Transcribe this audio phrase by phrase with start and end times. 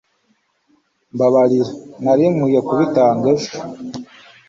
[1.13, 1.69] mbabarira.
[2.03, 3.51] nari nkwiye kubitanga ejo